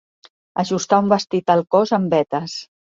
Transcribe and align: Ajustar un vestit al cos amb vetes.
Ajustar 0.63 0.99
un 1.05 1.13
vestit 1.13 1.55
al 1.59 1.65
cos 1.77 1.97
amb 2.03 2.13
vetes. 2.21 2.63